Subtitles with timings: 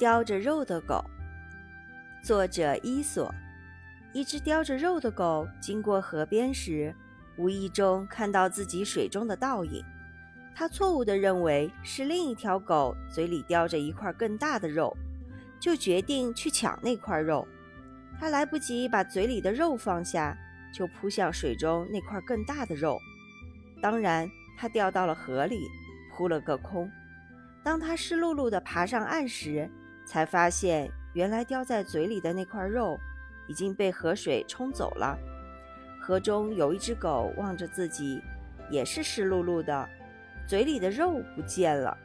[0.00, 1.04] 叼着肉的狗，
[2.22, 3.30] 作者伊索。
[4.14, 6.94] 一只叼着肉的狗经过河边时，
[7.36, 9.84] 无意中看到自己水中的倒影。
[10.54, 14.96] 他错误地认为是另一条狗嘴里叼着一块更大的肉，
[15.60, 17.46] 就决定去抢那块肉。
[18.18, 20.34] 他来不及把嘴里的肉放下，
[20.72, 22.98] 就扑向水中那块更大的肉。
[23.82, 24.26] 当然，
[24.56, 25.68] 他掉到了河里，
[26.16, 26.90] 扑了个空。
[27.62, 29.70] 当他湿漉漉地爬上岸时，
[30.10, 32.98] 才发现，原来叼在嘴里的那块肉
[33.46, 35.16] 已经被河水冲走了。
[36.02, 38.20] 河中有一只狗望着自己，
[38.68, 39.88] 也是湿漉漉的，
[40.48, 41.96] 嘴里的肉不见了。